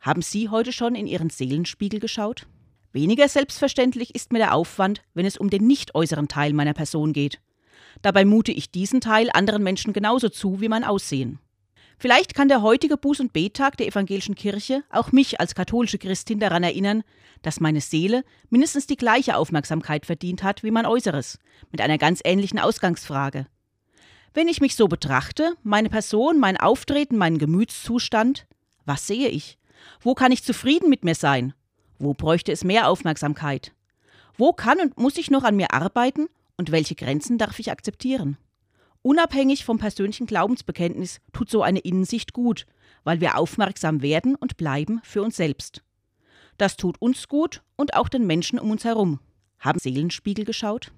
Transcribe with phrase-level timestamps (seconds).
[0.00, 2.46] Haben Sie heute schon in Ihren Seelenspiegel geschaut?
[2.92, 7.12] Weniger selbstverständlich ist mir der Aufwand, wenn es um den nicht äußeren Teil meiner Person
[7.12, 7.40] geht.
[8.00, 11.38] Dabei mute ich diesen Teil anderen Menschen genauso zu wie mein Aussehen.
[11.98, 16.40] Vielleicht kann der heutige Buß- und Bettag der evangelischen Kirche auch mich als katholische Christin
[16.40, 17.02] daran erinnern,
[17.42, 21.38] dass meine Seele mindestens die gleiche Aufmerksamkeit verdient hat wie mein Äußeres,
[21.70, 23.46] mit einer ganz ähnlichen Ausgangsfrage.
[24.32, 28.46] Wenn ich mich so betrachte, meine Person, mein Auftreten, meinen Gemütszustand,
[28.86, 29.58] was sehe ich?
[30.00, 31.54] Wo kann ich zufrieden mit mir sein?
[31.98, 33.72] Wo bräuchte es mehr Aufmerksamkeit?
[34.36, 38.38] Wo kann und muss ich noch an mir arbeiten und welche Grenzen darf ich akzeptieren?
[39.02, 42.66] Unabhängig vom persönlichen Glaubensbekenntnis tut so eine Innensicht gut,
[43.04, 45.82] weil wir aufmerksam werden und bleiben für uns selbst.
[46.58, 49.20] Das tut uns gut und auch den Menschen um uns herum.
[49.58, 50.92] Haben Seelenspiegel geschaut?